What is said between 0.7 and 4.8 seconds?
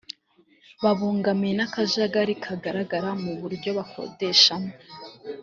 babogamiwe n’akajagari kagaragara mu buryo bakodeshamo